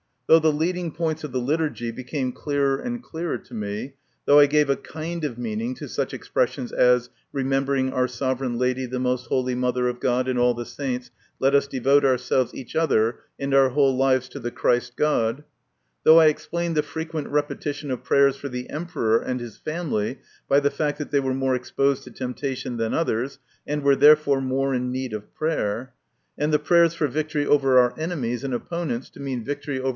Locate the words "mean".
29.19-29.43